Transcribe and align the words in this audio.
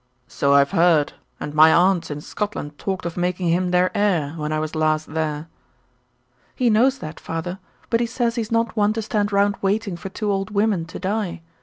"So 0.27 0.55
I've 0.55 0.71
heard, 0.71 1.13
and 1.39 1.53
my 1.53 1.71
aunts 1.71 2.09
in 2.09 2.21
Scotland 2.21 2.79
talked 2.79 3.05
of 3.05 3.17
making 3.17 3.49
him 3.49 3.69
their 3.69 3.95
heir, 3.95 4.33
when 4.35 4.51
I 4.51 4.57
was 4.59 4.73
last 4.73 5.13
there." 5.13 5.47
"He 6.55 6.71
knows 6.71 6.97
that, 6.97 7.19
father, 7.19 7.59
but 7.91 7.99
he 7.99 8.07
says 8.07 8.33
he's 8.33 8.51
not 8.51 8.75
one 8.75 8.93
to 8.93 9.03
stand 9.03 9.31
round 9.31 9.57
waiting 9.61 9.95
for 9.95 10.09
two 10.09 10.31
old 10.31 10.49
women 10.49 10.85
to 10.85 10.97
die. 10.97 11.43